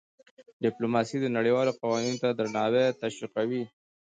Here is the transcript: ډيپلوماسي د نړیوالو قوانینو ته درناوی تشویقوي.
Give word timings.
ډيپلوماسي 0.63 1.17
د 1.21 1.25
نړیوالو 1.37 1.77
قوانینو 1.81 2.21
ته 2.23 2.29
درناوی 2.37 2.85
تشویقوي. 3.01 3.63